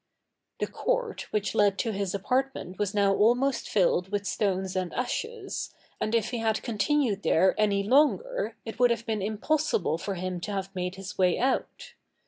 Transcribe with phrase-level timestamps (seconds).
[0.59, 5.75] The court which led to his apartment was now almost filled with stones and ashes,
[5.99, 10.39] and if he had continued there any longer, it would have been impossible for him
[10.39, 11.93] to have made his way out.